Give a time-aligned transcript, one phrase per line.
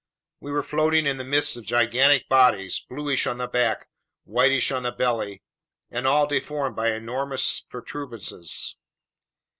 [0.39, 3.87] We were floating in the midst of gigantic bodies, bluish on the back,
[4.23, 5.43] whitish on the belly,
[5.91, 8.75] and all deformed by enormous protuberances.